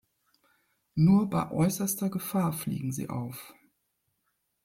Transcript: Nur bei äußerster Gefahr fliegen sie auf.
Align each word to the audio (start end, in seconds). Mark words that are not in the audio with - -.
Nur 0.95 1.29
bei 1.29 1.51
äußerster 1.51 2.09
Gefahr 2.09 2.53
fliegen 2.53 2.91
sie 2.91 3.07
auf. 3.07 3.53